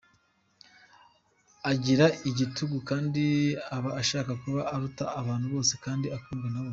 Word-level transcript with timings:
Agira 1.71 2.05
igitugu 2.29 2.77
kandi 2.89 3.23
aba 3.75 3.89
ashaka 4.01 4.31
kuba 4.41 4.61
aruta 4.73 5.05
abantu 5.19 5.45
bose 5.53 5.73
kandi 5.85 6.07
akundwa 6.17 6.49
na 6.51 6.59
bose. 6.65 6.69